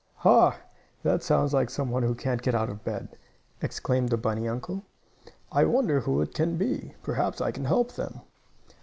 [0.15, 0.57] "Ha!
[1.03, 3.19] that sounds like some one who can't get out of bed,"
[3.61, 4.83] exclaimed the bunny uncle.
[5.51, 6.95] "I wonder who it can be?
[7.03, 8.21] Perhaps I can help them."